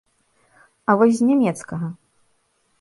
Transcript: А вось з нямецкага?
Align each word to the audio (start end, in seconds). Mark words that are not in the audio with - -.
А 0.89 0.95
вось 1.03 1.15
з 1.21 1.29
нямецкага? 1.29 1.87